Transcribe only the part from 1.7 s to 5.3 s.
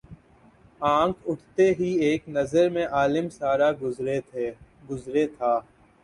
ہی ایک نظر میں عالم سارا گزرے